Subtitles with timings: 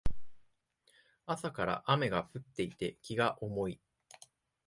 [1.27, 3.79] 朝から雨が降っていて気が重い